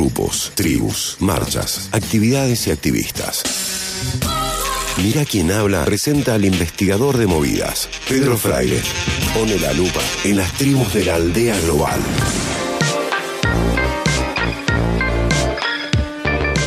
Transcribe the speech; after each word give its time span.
grupos, 0.00 0.52
tribus, 0.54 1.16
marchas, 1.20 1.90
actividades 1.92 2.66
y 2.66 2.70
activistas. 2.70 3.42
Mira 5.02 5.26
quién 5.26 5.52
habla 5.52 5.84
presenta 5.84 6.34
al 6.36 6.46
investigador 6.46 7.18
de 7.18 7.26
movidas, 7.26 7.86
Pedro 8.08 8.38
Fraile. 8.38 8.80
Pone 9.34 9.58
la 9.58 9.74
lupa 9.74 10.00
en 10.24 10.38
las 10.38 10.52
tribus 10.54 10.94
de 10.94 11.04
la 11.04 11.16
aldea 11.16 11.60
global. 11.60 12.00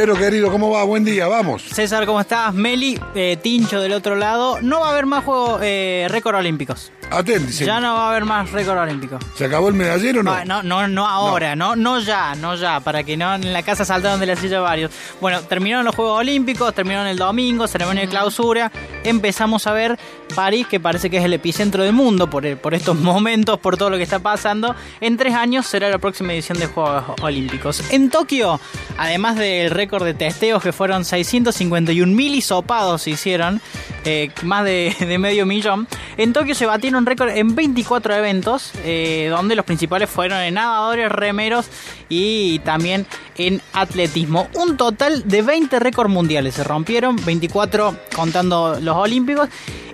Pero 0.00 0.14
querido, 0.14 0.52
¿cómo 0.52 0.70
va? 0.70 0.84
Buen 0.84 1.04
día, 1.04 1.26
vamos. 1.26 1.64
César, 1.72 2.06
¿cómo 2.06 2.20
estás? 2.20 2.54
Meli, 2.54 3.00
eh, 3.16 3.36
Tincho 3.42 3.80
del 3.80 3.92
otro 3.92 4.14
lado. 4.14 4.60
No 4.62 4.78
va 4.78 4.86
a 4.86 4.90
haber 4.92 5.06
más 5.06 5.24
juegos 5.24 5.60
eh, 5.64 6.06
récord 6.08 6.36
olímpicos. 6.36 6.92
Aténdice. 7.10 7.66
Ya 7.66 7.80
no 7.80 7.94
va 7.94 8.06
a 8.06 8.10
haber 8.10 8.24
más 8.24 8.52
récord 8.52 8.78
olímpico. 8.78 9.18
¿Se 9.34 9.46
acabó 9.46 9.66
el 9.70 9.74
medallero 9.74 10.20
o 10.20 10.22
no? 10.22 10.30
Ah, 10.30 10.44
no, 10.44 10.62
no, 10.62 10.86
no 10.86 11.04
ahora, 11.04 11.56
no. 11.56 11.74
no, 11.74 11.98
ya, 11.98 12.36
no 12.36 12.54
ya, 12.54 12.78
para 12.78 13.02
que 13.02 13.16
no 13.16 13.34
en 13.34 13.52
la 13.52 13.64
casa 13.64 13.84
saltaron 13.84 14.20
de 14.20 14.26
la 14.26 14.36
silla 14.36 14.60
varios. 14.60 14.92
Bueno, 15.20 15.40
terminaron 15.40 15.84
los 15.84 15.96
Juegos 15.96 16.20
Olímpicos, 16.20 16.72
terminaron 16.74 17.08
el 17.08 17.18
domingo, 17.18 17.66
ceremonia 17.66 18.02
de 18.02 18.08
clausura. 18.08 18.70
Empezamos 19.08 19.66
a 19.66 19.72
ver 19.72 19.98
París, 20.34 20.66
que 20.66 20.80
parece 20.80 21.10
que 21.10 21.18
es 21.18 21.24
el 21.24 21.32
epicentro 21.32 21.82
del 21.82 21.92
mundo 21.92 22.28
por, 22.28 22.56
por 22.58 22.74
estos 22.74 22.96
momentos, 23.00 23.58
por 23.58 23.76
todo 23.76 23.90
lo 23.90 23.96
que 23.96 24.02
está 24.02 24.18
pasando. 24.18 24.74
En 25.00 25.16
tres 25.16 25.34
años 25.34 25.66
será 25.66 25.88
la 25.88 25.98
próxima 25.98 26.32
edición 26.32 26.58
de 26.58 26.66
Juegos 26.66 27.04
Olímpicos. 27.22 27.82
En 27.90 28.10
Tokio, 28.10 28.60
además 28.96 29.36
del 29.36 29.70
récord 29.70 30.04
de 30.04 30.14
testeos 30.14 30.62
que 30.62 30.72
fueron 30.72 31.04
651 31.04 32.14
mil 32.14 32.34
hisopados 32.34 33.02
se 33.02 33.10
hicieron, 33.10 33.60
eh, 34.04 34.30
más 34.42 34.64
de, 34.64 34.94
medio 35.18 35.46
millón, 35.46 35.88
en 36.16 36.32
Tokio 36.32 36.54
se 36.54 36.66
batieron 36.66 37.06
récord 37.06 37.30
en 37.30 37.54
24 37.54 38.14
eventos, 38.14 38.72
eh, 38.84 39.28
donde 39.30 39.56
los 39.56 39.64
principales 39.64 40.08
fueron 40.08 40.40
en 40.40 40.54
nadadores, 40.54 41.10
remeros 41.10 41.68
y 42.08 42.60
también 42.60 43.06
en 43.36 43.60
atletismo. 43.72 44.48
Un 44.54 44.76
total 44.76 45.26
de 45.26 45.42
20 45.42 45.78
récords 45.78 46.10
mundiales 46.10 46.54
se 46.54 46.64
rompieron, 46.64 47.16
24 47.24 47.96
contando 48.14 48.78
los 48.80 48.96
olímpicos 48.96 49.48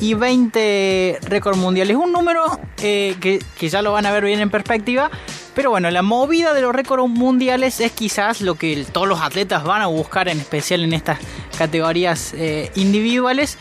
y 0.00 0.14
20 0.14 1.18
récords 1.22 1.58
mundiales. 1.58 1.96
Un 1.96 2.12
número 2.12 2.60
eh, 2.82 3.16
que, 3.20 3.42
que 3.58 3.68
ya 3.68 3.82
lo 3.82 3.92
van 3.92 4.06
a 4.06 4.12
ver 4.12 4.24
bien 4.24 4.40
en 4.40 4.50
perspectiva. 4.50 5.10
Pero 5.54 5.70
bueno, 5.70 5.90
la 5.90 6.02
movida 6.02 6.52
de 6.52 6.60
los 6.60 6.74
récords 6.74 7.08
mundiales 7.08 7.80
es 7.80 7.90
quizás 7.92 8.42
lo 8.42 8.56
que 8.56 8.84
todos 8.92 9.08
los 9.08 9.22
atletas 9.22 9.64
van 9.64 9.80
a 9.80 9.86
buscar, 9.86 10.28
en 10.28 10.38
especial 10.38 10.84
en 10.84 10.92
estas 10.92 11.18
categorías 11.56 12.34
individuales. 12.74 13.56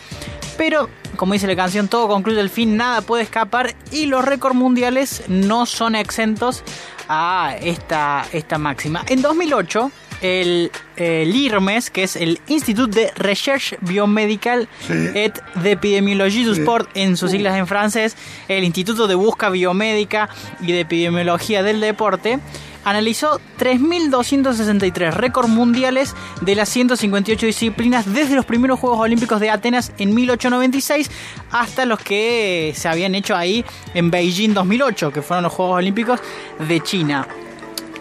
Pero, 0.57 0.89
como 1.15 1.33
dice 1.33 1.47
la 1.47 1.55
canción, 1.55 1.87
todo 1.87 2.07
concluye 2.07 2.39
el 2.39 2.49
fin, 2.49 2.77
nada 2.77 3.01
puede 3.01 3.23
escapar 3.23 3.75
y 3.91 4.05
los 4.05 4.23
récords 4.23 4.55
mundiales 4.55 5.23
no 5.27 5.65
son 5.65 5.95
exentos 5.95 6.63
a 7.09 7.55
esta, 7.61 8.25
esta 8.31 8.57
máxima. 8.57 9.03
En 9.07 9.21
2008, 9.21 9.91
el, 10.21 10.71
el, 10.95 11.35
IRMES, 11.35 11.89
que 11.91 12.03
es 12.03 12.15
el 12.15 12.39
Institut 12.47 12.89
de 12.93 13.11
Recherche 13.15 13.77
Biomédical 13.81 14.67
Sí. 14.87 14.93
et 15.13 15.33
d'Epidemiologie 15.61 16.45
du 16.45 16.55
Sí. 16.55 16.61
Sport, 16.61 16.89
en 16.95 17.17
sus 17.17 17.31
siglas 17.31 17.57
en 17.57 17.67
francés, 17.67 18.15
el 18.47 18.63
Instituto 18.63 19.07
de 19.07 19.15
Busca 19.15 19.49
Biomédica 19.49 20.29
y 20.61 20.71
de 20.71 20.79
Epidemiología 20.81 21.63
del 21.63 21.81
Deporte, 21.81 22.39
analizó 22.85 23.41
3.263 23.59 25.11
récords 25.11 25.49
mundiales 25.49 26.15
de 26.41 26.55
las 26.55 26.69
158 26.69 27.45
disciplinas 27.45 28.13
desde 28.13 28.35
los 28.35 28.45
primeros 28.45 28.79
Juegos 28.79 28.99
Olímpicos 28.99 29.41
de 29.41 29.49
Atenas 29.49 29.91
en 29.97 30.13
1896 30.13 31.11
hasta 31.51 31.85
los 31.85 31.99
que 31.99 32.73
se 32.75 32.87
habían 32.87 33.15
hecho 33.15 33.35
ahí 33.35 33.65
en 33.93 34.09
Beijing 34.11 34.53
2008, 34.53 35.11
que 35.11 35.21
fueron 35.21 35.43
los 35.43 35.51
Juegos 35.51 35.77
Olímpicos 35.77 36.21
de 36.67 36.79
China. 36.81 37.27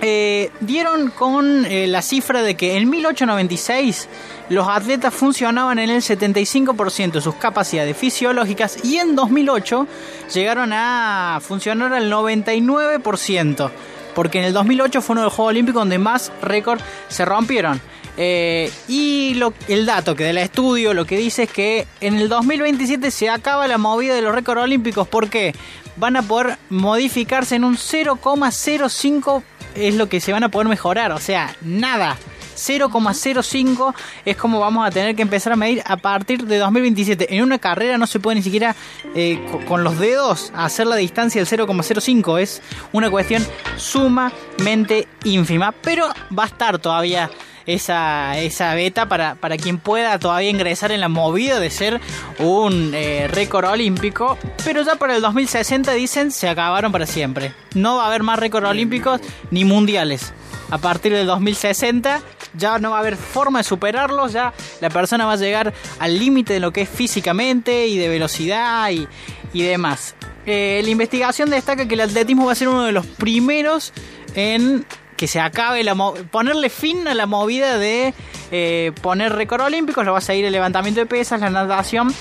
Eh, 0.06 0.50
dieron 0.60 1.10
con 1.10 1.64
eh, 1.64 1.86
la 1.86 2.02
cifra 2.02 2.42
de 2.42 2.56
que 2.56 2.76
en 2.76 2.90
1896 2.90 4.08
los 4.50 4.68
atletas 4.68 5.14
funcionaban 5.14 5.78
en 5.78 5.88
el 5.88 6.02
75% 6.02 7.12
de 7.12 7.20
sus 7.22 7.36
capacidades 7.36 7.96
fisiológicas 7.96 8.84
y 8.84 8.98
en 8.98 9.16
2008 9.16 9.86
llegaron 10.34 10.72
a 10.74 11.38
funcionar 11.40 11.94
al 11.94 12.12
99%, 12.12 13.70
porque 14.14 14.38
en 14.38 14.44
el 14.44 14.52
2008 14.52 15.02
fue 15.02 15.14
uno 15.14 15.22
de 15.22 15.26
los 15.26 15.34
Juegos 15.34 15.50
Olímpicos 15.50 15.80
donde 15.80 15.98
más 15.98 16.32
récords 16.42 16.84
se 17.08 17.24
rompieron. 17.24 17.80
Eh, 18.16 18.70
y 18.86 19.40
el 19.68 19.86
dato 19.86 20.14
que 20.14 20.24
del 20.24 20.38
estudio 20.38 20.94
lo 20.94 21.04
que 21.04 21.16
dice 21.16 21.44
es 21.44 21.50
que 21.50 21.86
en 22.00 22.14
el 22.14 22.28
2027 22.28 23.10
se 23.10 23.28
acaba 23.28 23.66
la 23.66 23.78
movida 23.78 24.14
de 24.14 24.22
los 24.22 24.34
récords 24.34 24.62
olímpicos. 24.62 25.08
¿Por 25.08 25.28
qué? 25.28 25.54
Van 25.96 26.16
a 26.16 26.22
poder 26.22 26.58
modificarse 26.70 27.56
en 27.56 27.64
un 27.64 27.76
0,05 27.76 29.42
es 29.74 29.94
lo 29.94 30.08
que 30.08 30.20
se 30.20 30.32
van 30.32 30.44
a 30.44 30.48
poder 30.50 30.68
mejorar. 30.68 31.12
O 31.12 31.18
sea, 31.18 31.54
nada. 31.62 32.16
0,05 32.56 33.94
es 34.24 34.36
como 34.36 34.60
vamos 34.60 34.86
a 34.86 34.90
tener 34.90 35.14
que 35.16 35.22
empezar 35.22 35.52
a 35.52 35.56
medir 35.56 35.82
a 35.86 35.96
partir 35.96 36.44
de 36.46 36.58
2027. 36.58 37.34
En 37.34 37.42
una 37.42 37.58
carrera 37.58 37.98
no 37.98 38.06
se 38.06 38.20
puede 38.20 38.36
ni 38.36 38.42
siquiera 38.42 38.74
eh, 39.14 39.44
co- 39.50 39.60
con 39.66 39.84
los 39.84 39.98
dedos 39.98 40.52
hacer 40.54 40.86
la 40.86 40.96
distancia 40.96 41.42
del 41.44 41.48
0,05. 41.66 42.40
Es 42.40 42.62
una 42.92 43.10
cuestión 43.10 43.44
sumamente 43.76 45.08
ínfima. 45.24 45.72
Pero 45.72 46.08
va 46.36 46.44
a 46.44 46.46
estar 46.46 46.78
todavía 46.78 47.30
esa, 47.66 48.38
esa 48.38 48.74
beta 48.74 49.08
para, 49.08 49.36
para 49.36 49.56
quien 49.56 49.78
pueda 49.78 50.18
todavía 50.18 50.50
ingresar 50.50 50.92
en 50.92 51.00
la 51.00 51.08
movida 51.08 51.58
de 51.60 51.70
ser 51.70 52.00
un 52.38 52.92
eh, 52.94 53.26
récord 53.28 53.64
olímpico. 53.70 54.36
Pero 54.64 54.82
ya 54.82 54.96
para 54.96 55.16
el 55.16 55.22
2060 55.22 55.92
dicen 55.92 56.30
se 56.30 56.48
acabaron 56.48 56.92
para 56.92 57.06
siempre. 57.06 57.54
No 57.74 57.96
va 57.96 58.04
a 58.04 58.06
haber 58.08 58.22
más 58.22 58.38
récords 58.38 58.68
olímpicos 58.68 59.20
ni 59.50 59.64
mundiales. 59.64 60.32
A 60.70 60.78
partir 60.78 61.12
del 61.12 61.26
2060 61.26 62.20
ya 62.56 62.78
no 62.78 62.90
va 62.90 62.96
a 62.96 63.00
haber 63.00 63.16
forma 63.16 63.60
de 63.60 63.64
superarlos, 63.64 64.32
ya 64.32 64.52
la 64.80 64.90
persona 64.90 65.26
va 65.26 65.32
a 65.32 65.36
llegar 65.36 65.72
al 65.98 66.18
límite 66.18 66.54
de 66.54 66.60
lo 66.60 66.72
que 66.72 66.82
es 66.82 66.88
físicamente 66.88 67.86
y 67.86 67.98
de 67.98 68.08
velocidad 68.08 68.90
y, 68.90 69.06
y 69.52 69.62
demás. 69.62 70.14
Eh, 70.46 70.80
la 70.84 70.90
investigación 70.90 71.50
destaca 71.50 71.88
que 71.88 71.94
el 71.94 72.02
atletismo 72.02 72.46
va 72.46 72.52
a 72.52 72.54
ser 72.54 72.68
uno 72.68 72.84
de 72.84 72.92
los 72.92 73.06
primeros 73.06 73.92
en 74.34 74.84
que 75.16 75.26
se 75.26 75.40
acabe 75.40 75.84
la 75.84 75.94
ponerle 75.94 76.68
fin 76.68 77.06
a 77.06 77.14
la 77.14 77.26
movida 77.26 77.78
de 77.78 78.12
eh, 78.50 78.92
poner 79.00 79.32
récord 79.32 79.62
olímpicos, 79.62 80.04
lo 80.04 80.12
va 80.12 80.18
a 80.18 80.20
seguir 80.20 80.44
el 80.44 80.52
levantamiento 80.52 81.00
de 81.00 81.06
pesas, 81.06 81.40
la 81.40 81.50
natación 81.50 82.12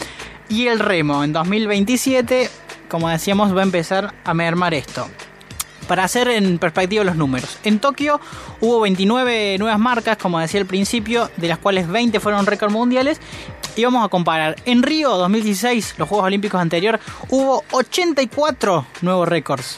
y 0.48 0.68
el 0.68 0.80
remo. 0.80 1.24
En 1.24 1.34
2027, 1.34 2.50
como 2.88 3.10
decíamos, 3.10 3.56
va 3.56 3.62
a 3.62 3.64
empezar 3.64 4.14
a 4.24 4.34
mermar 4.34 4.74
esto. 4.74 5.08
Para 5.94 6.06
hacer 6.06 6.28
en 6.30 6.58
perspectiva 6.58 7.04
los 7.04 7.16
números. 7.16 7.60
En 7.64 7.78
Tokio 7.78 8.20
hubo 8.62 8.80
29 8.80 9.60
nuevas 9.60 9.78
marcas, 9.78 10.18
como 10.18 10.40
decía 10.40 10.60
al 10.60 10.66
principio, 10.66 11.30
de 11.38 11.48
las 11.48 11.60
cuales 11.60 11.88
20 11.88 12.20
fueron 12.20 12.48
récord 12.48 12.72
mundiales. 12.72 13.22
Y 13.76 13.86
vamos 13.86 14.04
a 14.04 14.10
comparar. 14.10 14.56
En 14.66 14.82
Río 14.82 15.12
2016, 15.12 15.94
los 16.00 16.10
Juegos 16.10 16.26
Olímpicos 16.26 16.60
anterior, 16.60 17.00
hubo 17.30 17.64
84 17.70 18.88
nuevos 19.04 19.28
récords. 19.28 19.78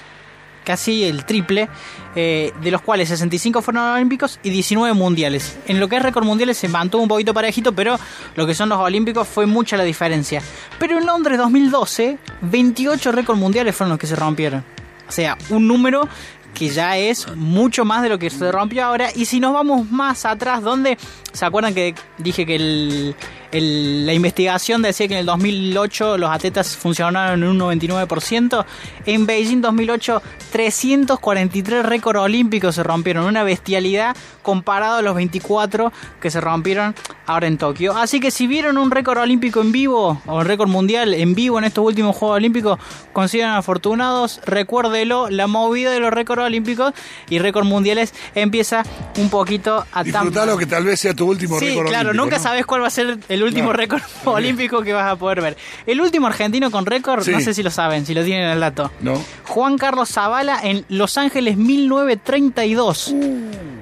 Casi 0.64 1.04
el 1.04 1.26
triple, 1.26 1.68
eh, 2.16 2.54
de 2.62 2.72
los 2.72 2.82
cuales 2.82 3.10
65 3.10 3.62
fueron 3.62 3.84
olímpicos 3.84 4.40
y 4.42 4.52
19 4.52 4.94
mundiales. 4.94 5.58
En 5.68 5.82
lo 5.82 5.90
que 5.90 5.98
es 5.98 6.02
récord 6.02 6.24
mundiales 6.24 6.58
se 6.58 6.70
mantuvo 6.70 7.04
un 7.04 7.10
poquito 7.10 7.34
parejito, 7.34 7.76
pero 7.76 8.00
lo 8.38 8.48
que 8.48 8.56
son 8.56 8.70
los 8.70 8.80
olímpicos 8.80 9.28
fue 9.28 9.48
mucha 9.48 9.76
la 9.76 9.84
diferencia. 9.84 10.42
Pero 10.80 10.98
en 10.98 11.06
Londres 11.06 11.38
2012, 11.38 12.18
28 12.40 13.12
récords 13.12 13.38
mundiales 13.38 13.76
fueron 13.76 13.90
los 13.90 14.00
que 14.00 14.08
se 14.08 14.16
rompieron. 14.16 14.75
O 15.08 15.12
sea, 15.12 15.38
un 15.50 15.68
número 15.68 16.08
que 16.56 16.70
ya 16.70 16.98
es 16.98 17.28
mucho 17.36 17.86
más 17.86 18.02
de 18.02 18.10
lo 18.10 18.18
que 18.18 18.30
se 18.30 18.52
rompió 18.52 18.86
ahora. 18.86 19.10
Y 19.14 19.26
si 19.26 19.40
nos 19.40 19.54
vamos 19.54 19.92
más 19.92 20.26
atrás, 20.26 20.64
donde 20.64 20.98
se 21.34 21.46
acuerdan 21.46 21.76
que 21.76 21.94
dije 22.18 22.46
que 22.46 22.56
el, 22.56 23.16
el- 23.58 24.06
la 24.06 24.14
investigación 24.14 24.82
decía 24.82 25.08
que 25.08 25.14
en 25.16 25.20
el 25.22 25.26
2008 25.26 26.18
los 26.18 26.30
atletas 26.30 26.76
funcionaron 26.76 27.44
en 27.44 27.50
un 27.50 27.58
99%? 27.58 28.66
En 29.06 29.26
Beijing 29.26 29.62
2008, 29.62 30.22
343 30.52 31.86
récords 31.86 32.20
olímpicos 32.20 32.76
se 32.76 32.84
rompieron. 32.84 33.26
Una 33.26 33.44
bestialidad 33.44 34.16
comparado 34.42 34.98
a 34.98 35.02
los 35.02 35.16
24 35.16 35.92
que 36.22 36.30
se 36.30 36.40
rompieron 36.40 36.94
ahora 37.26 37.48
en 37.48 37.58
Tokio. 37.58 37.96
Así 37.98 38.20
que 38.20 38.30
si 38.32 38.46
vieron 38.48 38.78
un 38.78 38.92
récord 38.92 39.18
olímpico 39.20 39.62
en 39.62 39.72
vivo 39.72 40.22
o 40.26 40.38
un 40.38 40.46
récord 40.46 40.70
mundial 40.70 41.14
en 41.14 41.34
vivo 41.34 41.58
en 41.58 41.66
estos 41.66 41.84
últimos 41.84 42.16
Juegos 42.16 42.38
Olímpicos, 42.38 42.80
consideran 43.14 43.56
afortunados. 43.56 44.40
Recuérdelo, 44.46 45.30
la 45.30 45.48
movida 45.48 45.92
de 45.92 46.00
los 46.00 46.12
récords 46.12 46.44
olímpicos 46.44 46.94
y 47.30 47.40
récords 47.40 47.68
mundiales 47.68 48.14
empieza 48.36 48.84
un 49.18 49.30
poquito 49.30 49.86
a 49.92 50.04
Disfrutalo 50.04 50.58
que 50.58 50.66
tal 50.68 50.84
vez 50.86 51.00
sea 51.00 51.14
tu 51.14 51.26
último 51.28 51.58
Sí, 51.60 51.70
récord 51.70 51.88
claro, 51.88 52.10
olímpico, 52.10 52.24
nunca 52.26 52.38
¿no? 52.38 52.44
sabes 52.44 52.66
cuál 52.66 52.84
va 52.84 52.88
a 52.88 52.92
ser 52.92 53.18
el 53.30 53.44
último 53.46 53.72
récord 53.74 54.02
olímpico 54.26 54.82
que 54.82 54.94
vas 54.94 55.12
a 55.12 55.16
poder 55.16 55.42
ver. 55.42 55.58
El 55.86 56.02
último 56.02 56.28
argentino 56.28 56.70
con 56.72 56.86
récord, 56.86 57.24
Sí. 57.24 57.32
no 57.32 57.40
sé 57.40 57.54
si 57.54 57.64
lo 57.64 57.72
saben, 57.72 58.06
si 58.06 58.14
lo 58.14 58.24
tienen 58.24 58.50
el 58.50 58.60
dato. 58.60 58.92
No, 59.02 59.22
Juan 59.46 59.78
Carlos 59.78 60.10
Zavala 60.10 60.60
en 60.64 60.86
Los 60.90 61.18
Ángeles 61.18 61.58
1932. 61.58 63.14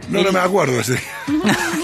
no, 0.10 0.22
no 0.24 0.32
me 0.32 0.40
acuerdo 0.40 0.80
ese. 0.80 1.00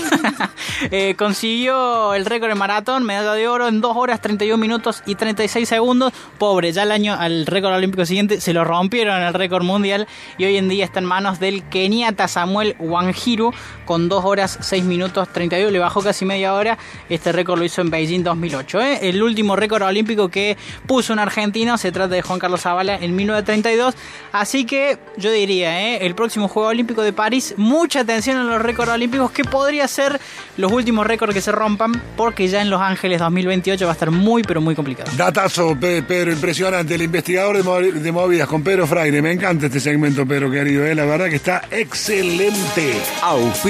Eh, 0.91 1.15
consiguió 1.17 2.13
el 2.13 2.25
récord 2.25 2.51
en 2.51 2.57
maratón, 2.57 3.03
medalla 3.03 3.33
de 3.33 3.47
oro 3.47 3.67
en 3.67 3.81
2 3.81 3.97
horas 3.97 4.21
31 4.21 4.57
minutos 4.57 5.03
y 5.05 5.15
36 5.15 5.67
segundos. 5.67 6.13
Pobre, 6.37 6.71
ya 6.71 6.83
el 6.83 6.91
año 6.91 7.15
al 7.19 7.45
récord 7.45 7.73
olímpico 7.73 8.05
siguiente 8.05 8.39
se 8.39 8.53
lo 8.53 8.63
rompieron 8.63 9.21
el 9.21 9.33
récord 9.33 9.63
mundial 9.63 10.07
y 10.37 10.45
hoy 10.45 10.57
en 10.57 10.69
día 10.69 10.85
está 10.85 10.99
en 10.99 11.05
manos 11.05 11.39
del 11.39 11.63
keniata 11.63 12.27
Samuel 12.27 12.75
Wanjiru 12.79 13.53
con 13.85 14.09
2 14.09 14.25
horas 14.25 14.57
6 14.61 14.83
minutos 14.85 15.27
32. 15.31 15.71
Le 15.71 15.79
bajó 15.79 16.01
casi 16.01 16.25
media 16.25 16.53
hora. 16.53 16.77
Este 17.09 17.31
récord 17.31 17.59
lo 17.59 17.65
hizo 17.65 17.81
en 17.81 17.89
Beijing 17.89 18.23
2008. 18.23 18.81
¿eh? 18.81 19.09
El 19.09 19.21
último 19.21 19.55
récord 19.55 19.83
olímpico 19.83 20.29
que 20.29 20.57
puso 20.87 21.13
un 21.13 21.19
argentino 21.19 21.77
se 21.77 21.91
trata 21.91 22.15
de 22.15 22.21
Juan 22.21 22.39
Carlos 22.39 22.61
Zavala 22.61 22.95
en 22.95 23.15
1932. 23.15 23.95
Así 24.31 24.65
que 24.65 24.97
yo 25.17 25.31
diría, 25.31 25.81
¿eh? 25.81 26.05
el 26.05 26.15
próximo 26.15 26.47
Juego 26.47 26.69
Olímpico 26.69 27.01
de 27.01 27.13
París, 27.13 27.55
mucha 27.57 28.01
atención 28.01 28.37
a 28.37 28.43
los 28.43 28.61
récords 28.61 28.91
olímpicos 28.91 29.31
que 29.31 29.43
podría 29.43 29.87
ser 29.87 30.19
los 30.57 30.68
últimos 30.71 31.05
récords 31.05 31.33
que 31.33 31.41
se 31.41 31.51
rompan 31.51 31.91
porque 32.15 32.47
ya 32.47 32.61
en 32.61 32.69
Los 32.69 32.81
Ángeles 32.81 33.19
2028 33.19 33.85
va 33.85 33.91
a 33.91 33.93
estar 33.93 34.11
muy 34.11 34.43
pero 34.43 34.61
muy 34.61 34.75
complicado. 34.75 35.11
Datazo, 35.17 35.75
Pe- 35.79 36.03
Pedro, 36.03 36.31
impresionante. 36.31 36.95
El 36.95 37.01
investigador 37.03 37.57
de, 37.57 37.63
movi- 37.63 37.91
de 37.93 38.11
movidas 38.11 38.47
con 38.47 38.63
Pedro 38.63 38.87
Fraire. 38.87 39.21
Me 39.21 39.31
encanta 39.31 39.67
este 39.67 39.79
segmento, 39.79 40.25
Pedro, 40.25 40.49
querido. 40.51 40.85
¿eh? 40.85 40.95
La 40.95 41.05
verdad 41.05 41.27
que 41.29 41.35
está 41.35 41.61
excelente. 41.71 42.93